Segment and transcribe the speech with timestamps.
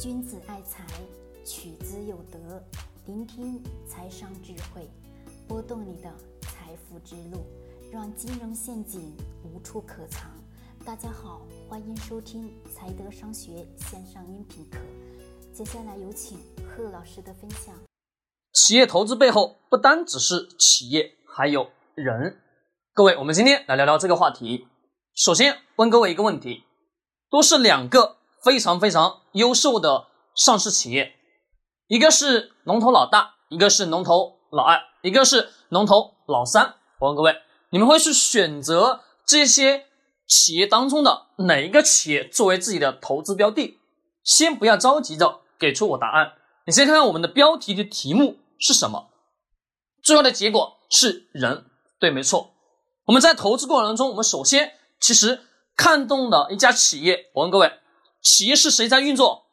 [0.00, 0.84] 君子爱财，
[1.44, 2.60] 取之有德。
[3.06, 4.90] 聆听财商智慧，
[5.46, 7.46] 拨动你的财富之路，
[7.92, 10.28] 让金融陷阱无处可藏。
[10.84, 14.78] 大家好，欢迎收听财德商学线上音频课。
[15.52, 17.72] 接下来有请贺老师的分享。
[18.52, 22.40] 企业投资背后不单只是企业，还有人。
[22.92, 24.66] 各位，我们今天来聊聊这个话题。
[25.14, 26.64] 首先问各位一个问题：
[27.30, 31.14] 都是两个非常非常优秀的上市企业，
[31.86, 36.74] 一个是龙头老大，一个是龙头老二，一个是龙头老三。
[37.00, 37.34] 我问各位，
[37.70, 39.86] 你们会去选择这些
[40.26, 43.78] 企业当中的哪一个企业作为自己的投资标的？
[44.22, 46.34] 先不要着急着给出我答案，
[46.66, 49.08] 你先看看我们的标题的题目是什么。
[50.02, 51.64] 最后的结果是人，
[51.98, 52.50] 对，没错。
[53.06, 55.40] 我们在投资过程中，我们首先其实
[55.76, 57.72] 看中的一家企业，我问各位，
[58.24, 59.44] 企业是谁在运作？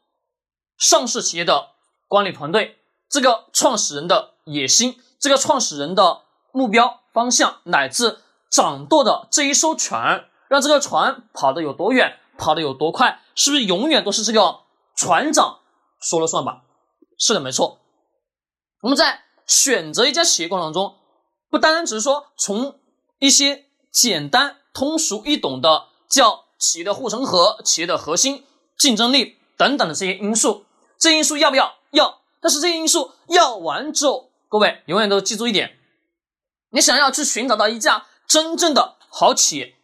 [0.78, 1.72] 上市企业的
[2.08, 6.22] 管理团队，这个创始人的野心，这个创始人的
[6.54, 8.20] 目标方向，乃至
[8.50, 14.62] 掌舵的这一艘船，让这个船跑得有多远，跑得有多快，是不是永远都是这个
[14.96, 15.60] 船长
[16.00, 16.64] 说了算吧？
[17.20, 17.82] 是的，没错。
[18.80, 20.96] 我们在选择一家企业过程中，
[21.50, 22.80] 不单单只是说从
[23.20, 28.46] 一些简单、通俗易懂的叫企业的护城河、企业的核心
[28.82, 30.66] 竞争力等等的这些因素，
[30.98, 31.76] 这些因素要不要？
[31.92, 32.22] 要。
[32.42, 35.78] 但是这些因素要完之后，各位永远都记住一点：
[36.72, 39.76] 你想要去寻找到一家真正的好企业，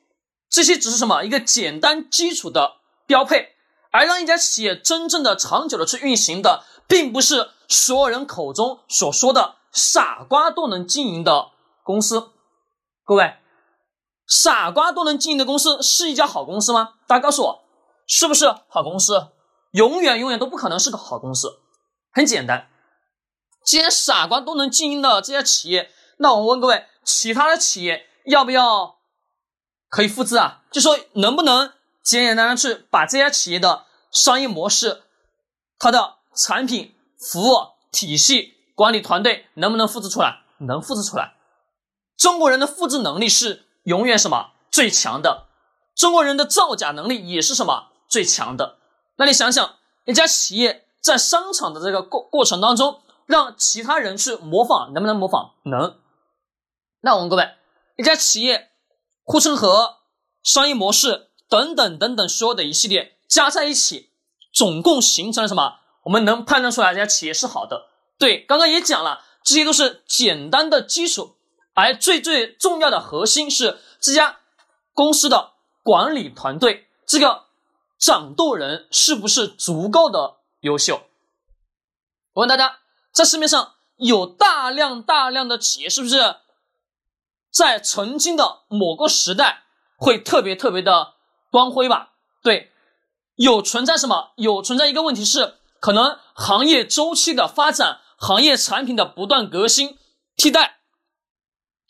[0.49, 1.23] 这些只是什么？
[1.23, 3.53] 一个简单基础的标配，
[3.91, 11.51] 而让一家企业真正的长久的去运行的，并不是所有人口中所说的傻瓜都能经营的
[11.83, 12.31] 公司。
[13.05, 13.35] 各位，
[14.25, 16.95] 傻瓜都能经营的公司是一家好公司吗？
[17.05, 17.63] 大家告诉我，
[18.07, 19.27] 是不是好公司？
[19.71, 21.59] 永远永远都不可能是个好公司。
[22.11, 22.69] 很简单，
[23.63, 28.97] 既然傻瓜都能经营的这些企业，那我问各位，其他的企业要不要
[29.89, 30.63] 可以复制啊？
[30.71, 35.03] 就说能不能简简单单去把这家企业的商业模式、
[35.77, 40.43] 它的产品、服务体系、管理团队能不能复制出来？
[40.59, 41.35] 能复制出来。
[42.15, 45.47] 中国人的复制能力是永远什么最强的？
[45.93, 48.77] 中国人的造假能力也是什么最强的？
[49.17, 49.75] 那你想想，
[50.05, 55.51] 一家企业在商场的这个过过程当中，让其他人去模仿，能不能模仿？
[55.63, 55.97] 能。
[57.01, 57.55] 那我们各位，
[57.97, 58.69] 一家企业
[59.23, 59.97] 护城河、
[60.43, 64.11] 商业模式等等等等所有的一系列加在一起，
[64.53, 65.79] 总共形成了什么？
[66.03, 67.87] 我们能判断出来这家企业是好的。
[68.17, 71.35] 对，刚刚也讲了，这些都是简单的基础。
[71.73, 74.39] 而最最重要的核心是这家
[74.93, 75.51] 公司的
[75.83, 77.46] 管理团队，这个
[77.97, 81.01] 掌舵人是不是足够的优秀？
[82.33, 82.79] 我问大家，
[83.11, 86.37] 在市面上有大量大量的企业，是不是
[87.51, 89.63] 在曾经的某个时代
[89.97, 91.15] 会特别特别的
[91.49, 92.13] 光辉吧？
[92.43, 92.71] 对，
[93.35, 94.33] 有存在什么？
[94.37, 99.97] 有存在一个问题是，可能行业周期的发展，行业产品的不断革新
[100.35, 100.79] 替代。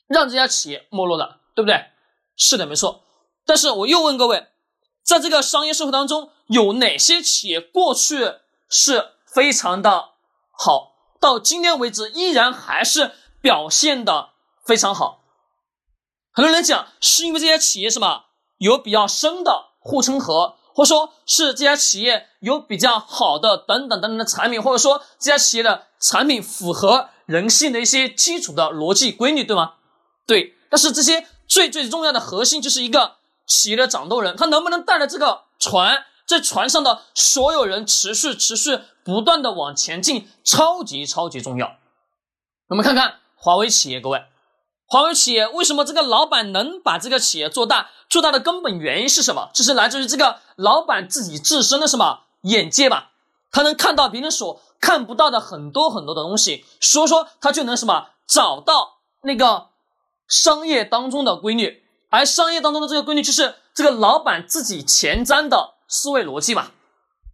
[0.08, 1.88] 让这家企业没落了，对不对？
[2.38, 3.04] 是的，没错。
[3.46, 4.48] 但是我又问各位，
[5.08, 8.34] 在这个商业社会当中，有哪些企业过去
[8.68, 10.10] 是非常的
[10.52, 10.92] 好，
[11.22, 14.32] 到今天为止依然还是表现的
[14.66, 15.24] 非常好？
[16.34, 18.26] 很多人讲是因为这些企业什么
[18.58, 29.76] 有比较深的护城河，或者说是这家企业有比较好的等等等等的产品，或者说这家企业的产品符合人性的一些基础的逻辑规律，对吗？
[30.26, 33.16] 对，但是这些最最重要的核心就是一个
[33.48, 41.78] 企业的掌舵人，他能不能带着这个船，在船上的所有人持续持续不断的往前进，超级超级重要。
[42.68, 44.26] 我们看看华为企业，各位，
[44.86, 47.90] 华为企业为什么这个老板能把这个企业做大？
[48.10, 49.50] 做大的根本原因是什么？
[49.54, 53.12] 就是来自于这个老板自己自身的什么眼界吧？
[53.52, 59.70] 他能看到别人所看不到的很多很多的东西，所以说他就能什么找到那个。
[60.30, 66.72] 商业当中的规律，而商业当中的这个规律就是这个老板自己前瞻的思维逻辑嘛，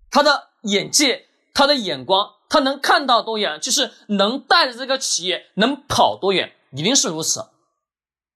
[0.09, 7.49] 他的眼界，他的眼光，他能看到多远，就是能带着这个企业能跑多远，一定是如此。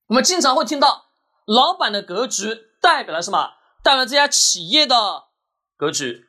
[0.07, 1.05] 我们经常会听到，
[1.45, 3.53] 老板的格局代表了什么？
[3.83, 5.23] 代表这家企业的
[5.75, 6.25] 格局。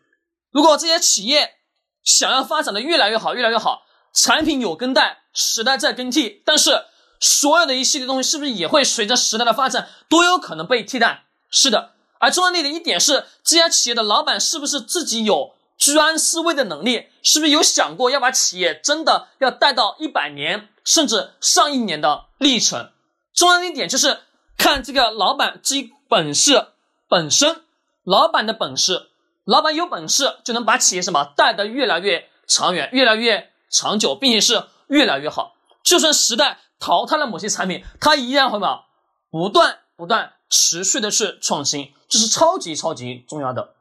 [0.50, 1.56] 如果这些企业
[2.02, 3.82] 想要发展的越来越好，越来越好，
[4.14, 6.87] 产品有更代，时代在更替，但是。
[7.20, 11.25] 所有的一系列东西是不是也会随着时代的发展都有可能被替代？
[11.50, 11.93] 是的。
[12.20, 22.91] 而重要的一点是，这家企业的老板是不是自己有居安思危的能力，是不是有想过要把企业真的要带到一百年甚至上亿年的历程？
[23.32, 24.19] 重要的一点就是
[24.56, 26.69] 看这个老板这本事
[27.09, 27.62] 本身，
[28.03, 29.11] 老板的本事，
[29.44, 35.55] 老板有本事就能把企业什么带得越来越长远，越来越长久，并且是越来越好。
[35.85, 38.83] 就算时代淘汰了某些产品，它依然会嘛
[39.31, 43.75] 不断不断持续的去创新，这是超级超级重要的。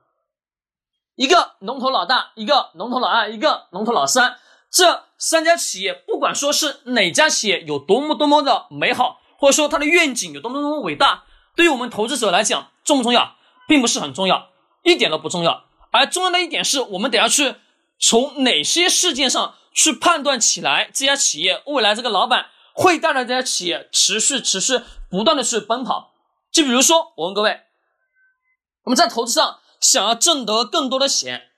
[1.15, 4.37] 一个龙头老大，一个龙头老二，一个龙头老三，
[4.69, 11.23] 这三家企业，不管说是哪家企业有多么多么的美好，或者说它的愿景有多么多么伟大，
[11.55, 13.35] 对于我们投资者来讲，重不重要，
[13.67, 14.49] 并不是很重要，
[14.83, 15.65] 一点都不重要。
[15.89, 17.55] 而重要的一点是我们得要去
[17.97, 26.13] 从哪些事件上去判断起来，这家企业未来这个老板会带来这家企业持续持续不断的去奔跑。
[26.49, 27.63] 就比如说，我问各位，
[28.83, 29.59] 我们在投资上。
[29.79, 31.51] 想要挣得更多的钱，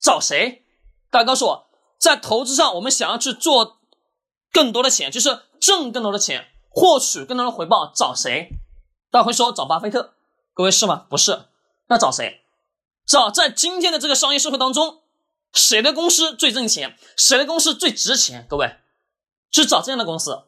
[0.00, 0.64] 找谁？
[1.10, 1.66] 大家告诉我，
[1.98, 3.80] 在投资上，我们想要去做
[4.52, 8.50] 更多的钱，就是挣更多的钱，获取更多的回报，找谁？
[9.10, 10.14] 大家会说找巴菲特，
[10.54, 11.04] 各位是吗？
[11.10, 11.46] 不是，
[11.88, 12.42] 那找谁？
[13.04, 15.02] 找在今天的这个商业社会当中，
[15.52, 16.96] 谁的公司最挣钱？
[17.16, 18.46] 谁的公司最值钱？
[18.48, 18.76] 各位，
[19.50, 20.44] 去找这样的公司。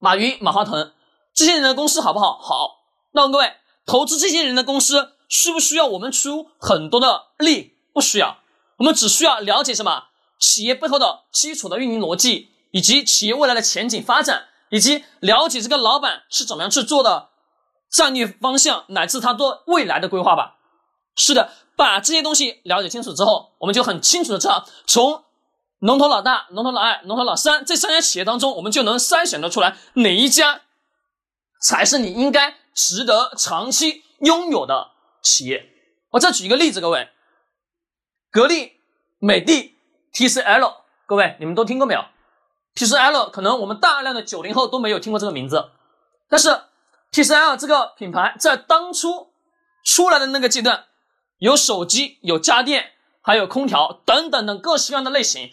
[0.00, 0.92] 马云、马化腾
[1.32, 2.36] 这些人的公司好不好？
[2.36, 2.80] 好。
[3.12, 3.54] 那各位，
[3.86, 5.12] 投资这些人的公司。
[5.32, 7.76] 需不需要我们出很多的力？
[7.94, 8.38] 不需要，
[8.78, 10.06] 我们只需要了解什么
[10.40, 17.28] 企业背后的基础的运营逻辑，以及企业未来的前景发展，以及了解这个老板是怎么样去做的
[17.88, 20.56] 战略方向，乃至他做未来的规划吧。
[21.14, 25.22] 是的，把这些东西了解清楚之后，我们就很清楚的知道，从
[25.80, 30.62] 龙头老大、龙头老二、龙头老三这三家企业当中，我们就能筛选得出来哪一家
[31.60, 34.92] 才是你应该值得长期拥有的。
[35.22, 35.66] 企业，
[36.12, 37.10] 我再举一个例子，各位，
[38.30, 38.72] 格力、
[39.18, 39.74] 美的、
[40.14, 42.04] TCL，各位你们都听过没有
[42.74, 45.72] ？TCL 可能我们大量的九零后都没有听过这个名字，
[46.28, 46.62] 但是
[47.12, 49.30] TCL 这个品牌在当初
[49.84, 50.86] 出来的那个阶段，
[51.36, 55.52] 有手机、有家电、还有空调等等等各式各样的类型，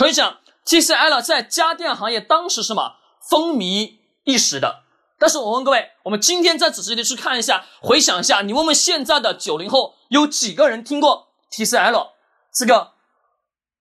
[0.00, 2.96] 可以讲 TCL 在家电行业当时什么
[3.28, 4.84] 风靡一时的。
[5.18, 12.12] 但是我问各位，我们今天再仔细的去看一下，回想一下，你问问现在的九零后，有几个人听过 TCL
[12.50, 12.92] 这个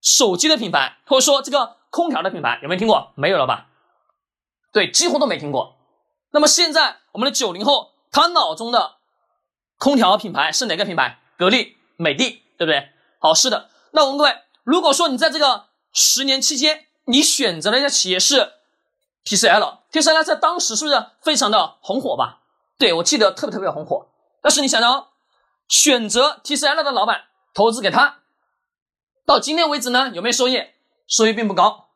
[0.02, 3.14] 手机的品牌，或者说这个空调的品牌，有没有听过？
[3.16, 3.68] 没有了吧？
[4.74, 5.78] 对，几乎都没听过。
[6.32, 8.96] 那么现在我们的九零后，他脑中的
[9.78, 11.22] 空调品牌是哪个品牌？
[11.38, 12.90] 格力、美的，对不对？
[13.20, 13.70] 好，是的。
[13.92, 14.36] 那我问各位，
[14.66, 15.69] 如果说你在这个
[16.00, 18.54] 十年期间，你选择了一家企业是
[19.26, 22.40] ？TCL，TCL 在当时是不是非常的红火吧？
[22.78, 24.08] 对我记得特别特别红火。
[24.42, 25.12] 但是你想到
[25.68, 28.20] 选择 TCL 的老板投资给他，
[29.26, 30.64] 到今天为止呢，有没有收益？
[31.06, 31.90] 收益并不高。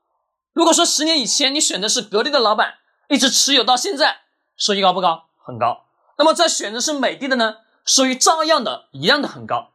[0.51, 4.23] 如果说十年以前你选的是格力的老板，一直持有到现在，
[4.57, 5.29] 收益高不高？
[5.41, 5.85] 很高。
[6.17, 9.71] 那么再选择是美的的呢，收益照样的一样的很高。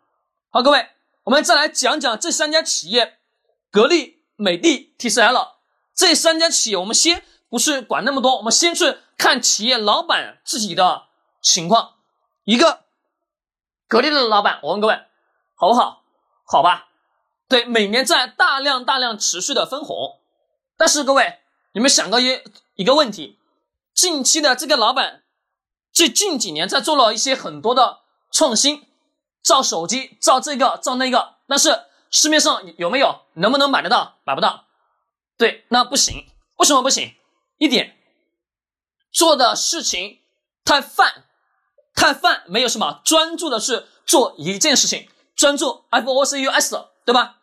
[0.50, 0.90] 好，各位，
[1.24, 3.18] 我们再来讲讲这三家企业：
[3.70, 5.48] 格力、美的、TCL
[5.94, 7.22] 这三家企业，我们先。
[7.50, 11.04] 不是管那么多，我们先去看企业老板自己的
[11.40, 11.94] 情况。
[12.44, 12.84] 一个
[13.86, 15.00] 格力的老板，我问各位，
[15.54, 16.02] 好不好？
[16.44, 16.88] 好吧。
[17.48, 20.20] 对，每年在大量大量持续的分红。
[20.76, 21.38] 但是各位，
[21.72, 22.42] 你们想过一
[22.74, 23.38] 一个问题？
[23.94, 25.22] 近期的这个老板，
[25.90, 28.86] 这近几年在做了一些很多的创新，
[29.42, 31.36] 造手机，造这个，造那个。
[31.46, 33.22] 但是市面上有没有？
[33.34, 34.18] 能不能买得到？
[34.24, 34.64] 买不到。
[35.36, 36.26] 对，那不行。
[36.56, 37.14] 为什么不行？
[37.58, 37.96] 一点
[39.12, 40.20] 做的事情
[40.64, 41.24] 太泛，
[41.94, 47.38] 太泛，没有什么专注的去做一件事情，专注 F O C U S，对吧？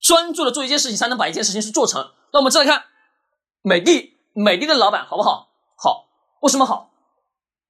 [0.00, 2.12] 专注的做一件事情，才能把一件事情去做成。
[2.32, 2.86] 那我们再来看
[3.62, 5.50] 美的，美的的老板好不好？
[5.76, 6.08] 好，
[6.40, 6.90] 为什么好？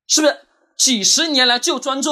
[0.06, 0.46] 是不是
[0.76, 2.10] 几十年来就专注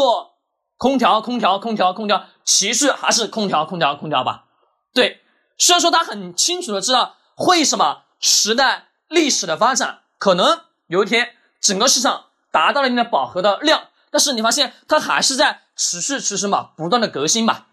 [0.80, 4.46] 空调，空调，空调，空调，其实还是空调，空调，空调吧？
[4.94, 5.22] 对，
[5.58, 8.86] 虽然说他很清楚的知道会什么时代。
[9.10, 17.66] 历史的发展可能有一天整个市场达到了一定的饱和的量，但是你发现它还是在持续持续嘛，不断的革新嘛，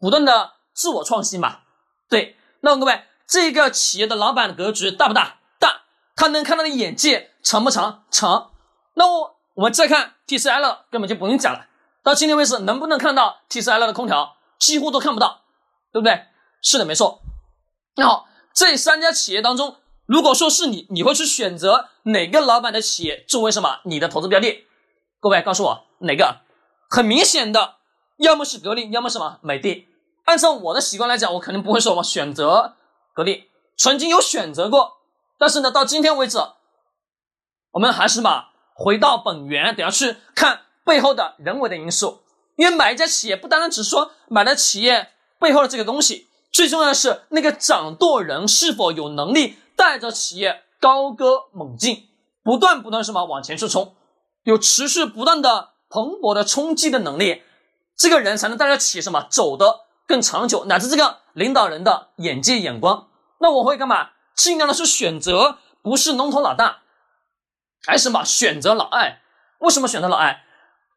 [0.00, 1.58] 不断的自我创新嘛。
[2.08, 5.36] 对，那么各位，这个企业的老板的格局大不大？
[5.60, 5.82] 大。
[6.16, 8.02] 他能看到的眼界长不长？
[8.10, 8.50] 长。
[8.94, 11.66] 那我我们再看 TCL，根本就不用讲了。
[12.06, 14.36] 到今天为止，能不能看到 TCL 的空调？
[14.60, 15.40] 几乎都看不到，
[15.92, 16.26] 对不对？
[16.62, 17.20] 是的，没错。
[17.96, 19.78] 那好，这三家企业当中。
[20.06, 24.68] 如果说是你，你会去选择哪个老板的企业作为什么你的投资标的？
[25.18, 26.42] 各位告诉我哪个？
[26.88, 27.74] 很明显的，
[28.18, 29.88] 要么是格力，要么什么美的。
[30.26, 32.76] 按照我的习惯来讲，我肯定不会说嘛选择
[33.14, 34.98] 格力，曾经有选择过，
[35.40, 36.38] 但是呢，到今天为止，
[37.72, 42.22] 我们还是嘛回到本源，等下去看背后的人为的因素。
[42.56, 52.08] 因为买一家企业，不单单只是说买了企业背后的这个东西，最重要的是那个掌舵人是否有能力带着企业高歌猛进，
[52.42, 53.94] 不断不断什么往前去冲，
[54.44, 57.42] 有持续不断的蓬勃的冲击的能力，
[57.94, 63.08] 这个人才能带着企业什么走得更长久，乃至这个领导人的眼界眼光。
[63.40, 64.12] 那我会干嘛？
[64.34, 66.78] 尽量的是选择不是龙头老大，
[67.84, 69.18] 还是什么选择老二？
[69.58, 70.40] 为什么选择老二？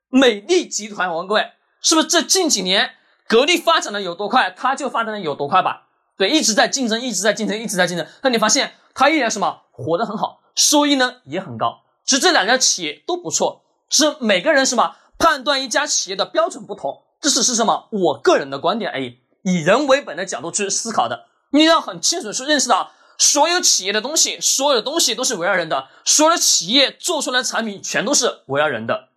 [0.10, 1.52] 美的集团，我问各位，
[1.82, 2.96] 是不是这近几年
[3.28, 5.88] 格力发展的有多快，它就发展的有多快吧？
[6.18, 8.06] 对，一直在竞争，一直在竞争，一直在竞争。
[8.24, 11.84] 那你发现它依然什么活得很好，收益呢也很高。
[12.04, 21.28] 其实这两家企业都不错，是每个人什么判断一家企业的标准不同，这只是什么我个人的观点而已，以人为本的角度去思考的。
[21.52, 29.09] 你要很清楚去认识到，所有企业的东西，所有的东西都是围绕人的，所有的企业做出来的产品全都是围绕人的。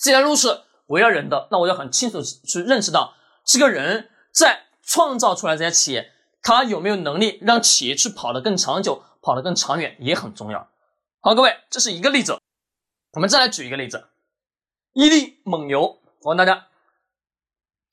[0.00, 3.14] 既然如此，围绕人的，那我要很清楚去认识到，
[3.44, 10.68] 这个人在创造出来这家企业，他有没有能力让企业去跑得更长久，跑得更长远，也很重要。
[11.20, 12.40] 好，各位，这是一个例子，
[13.12, 14.08] 我们再来举一个例子，
[14.94, 15.98] 伊利、蒙牛。
[16.22, 16.68] 我问大家，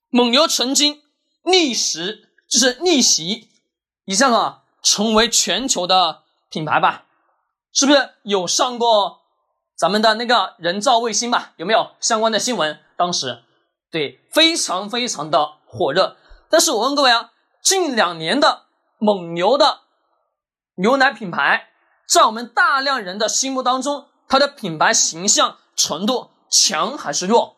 [0.09, 1.03] 蒙牛曾经
[1.43, 3.49] 逆袭，就是逆袭
[4.05, 7.05] 一项啊，成为全球的品牌吧？
[7.73, 9.23] 是不是有上过？
[9.77, 12.79] 咱们的那个人造卫星吧，有没有相关的新闻？
[12.97, 13.43] 当时
[13.91, 16.17] 对，非常非常的火热。
[16.49, 17.31] 但是我问各位啊，
[17.61, 18.63] 近两年的
[18.97, 19.81] 蒙牛的
[20.77, 21.69] 牛奶品牌，
[22.07, 27.57] 在我们大量人的心目当中，它的品牌形象程度强还是弱？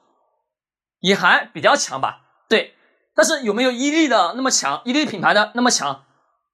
[1.00, 2.24] 也还比较强吧。
[2.50, 2.76] 对，
[3.16, 4.82] 但是有没有伊利的那么强？
[4.84, 6.04] 伊利品牌的那么强？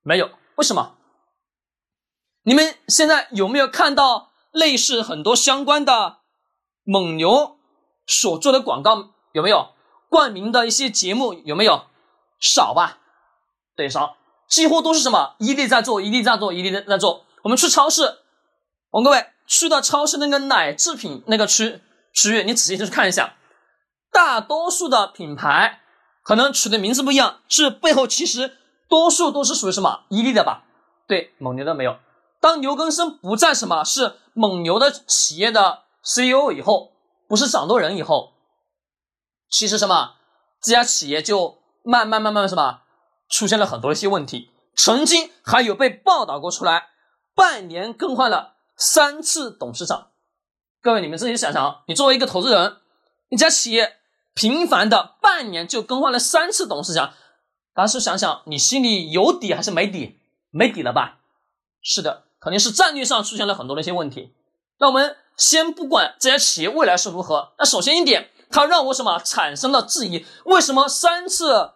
[0.03, 0.29] 没有。
[0.57, 0.95] 为什么？
[2.43, 4.33] 你们现在有没有看到？
[4.55, 6.19] 类似很多相关的
[6.83, 7.57] 蒙牛
[8.07, 9.73] 所做的广告有没有
[10.09, 11.83] 冠名的一些节目有没有
[12.39, 12.99] 少吧？
[13.75, 14.15] 对，少，
[14.47, 17.25] 几乎都是什么伊利在做，伊利在做，伊利在做。
[17.43, 18.19] 我们去超市，
[18.91, 21.81] 我们各位去到超市那个奶制品那个区
[22.13, 23.35] 区域，你仔细去看一下，
[24.11, 25.81] 大多数的品牌
[26.23, 28.57] 可能取的名字不一样，是背后其实
[28.87, 30.63] 多数都是属于什么伊利的吧？
[31.07, 31.97] 对，蒙牛的没有。
[32.45, 36.91] 当牛根生不再什么是蒙牛的企业的 CEO 以后，
[37.27, 38.33] 不是掌舵人以后，
[39.49, 40.17] 其实什么
[40.61, 42.81] 这家企业就慢慢慢慢什么
[43.27, 46.89] 出现了很多一些问题，曾经还有被报道过出来，
[47.33, 50.11] 半年更换了三次董事长。
[50.83, 52.77] 各位你们自己想想，你作为一个投资人，
[53.29, 53.97] 一家企业
[54.35, 57.15] 频繁的半年就更换了三次董事长，
[57.73, 60.19] 当时想想你心里有底还是没底？
[60.51, 61.21] 没底了吧？
[61.81, 62.24] 是的。
[62.45, 64.31] 肯定是战略上出现了很多的一些问题。
[64.77, 70.23] 那我们先不管这家企业未来是如何，那首先一点，它让我什么产生了质疑？
[70.45, 71.71] 为什么三次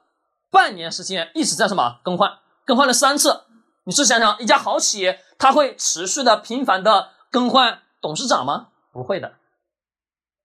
[0.51, 2.37] 半年时间一直在什么更换？
[2.65, 3.45] 更换了三次，
[3.85, 8.67] 你试想想一家好企业，它会持续的频繁的更换董事长吗？
[8.93, 9.37] 不会的。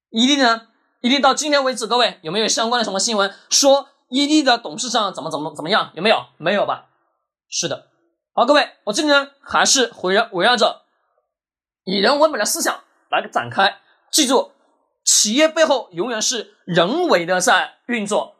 [0.08, 0.68] 伊利呢？
[1.02, 5.90] 伊利到今天为止，各位有没有相关的什么新闻说伊利的董事长怎么怎么怎么样？
[5.94, 6.24] 有没有？
[6.38, 6.86] 没有吧？
[7.50, 7.88] 是的。
[8.36, 10.82] 好，各位，我这里呢还是围绕围绕着
[11.84, 13.76] 以人为本的思想来展开。
[14.10, 14.50] 记住，
[15.04, 18.34] 企业背后永远是人为的在运作。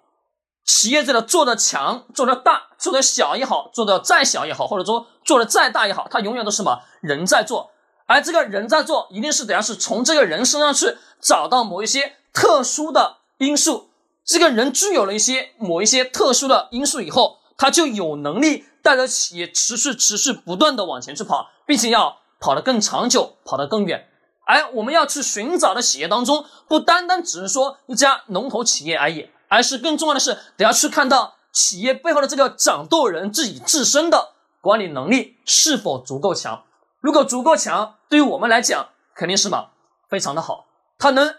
[0.65, 7.71] 企业这个做的强、做的大、做的小也好，做的再小也好，或者说做的再大也好，它永远都是什么人在做。
[8.07, 13.91] 而这个人在做，一定是等下是从这个人身上去找到某一些特殊的因素。
[14.25, 18.65] 这个人具有了一些某一些特殊的因素以后，他就有能力。
[18.85, 24.11] 带着企业持续、持续、不断的往前去跑，并且要跑得更长久，跑得更远。
[24.47, 36.65] 而我们要去寻找的企业当中，不单单只是说一家龙头企业而已，而是更重要的是，得要去看到企业背后的这个掌舵人自己自身的管理能力是否足够强。
[37.01, 39.69] 如果足够强，对于我们来讲，肯定是嘛
[40.11, 40.67] 非常的好，
[40.99, 41.35] 它能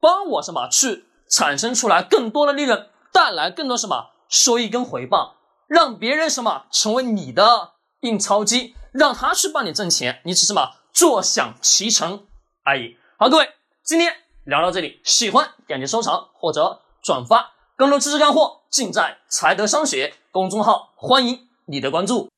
[0.00, 5.36] 帮我什么去产生出来更多的利润，带来更多什么收益跟回报。
[5.70, 12.26] 让别人什么成为你的印钞机，让他去帮你挣钱，你只是嘛坐享其成
[12.64, 12.96] 而已。
[13.16, 13.48] 好，各位，
[13.84, 14.12] 今天
[14.42, 22.28] 聊到这里，喜欢点击收藏或者转发，更多知识干货尽在财德商学公众号，欢迎你的关注。